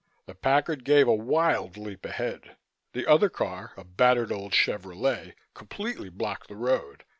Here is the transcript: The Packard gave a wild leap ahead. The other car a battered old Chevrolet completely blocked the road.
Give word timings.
The 0.25 0.33
Packard 0.33 0.83
gave 0.83 1.07
a 1.07 1.13
wild 1.13 1.77
leap 1.77 2.05
ahead. 2.07 2.57
The 2.93 3.05
other 3.05 3.29
car 3.29 3.73
a 3.77 3.83
battered 3.83 4.31
old 4.31 4.51
Chevrolet 4.51 5.35
completely 5.53 6.09
blocked 6.09 6.47
the 6.47 6.55
road. 6.55 7.03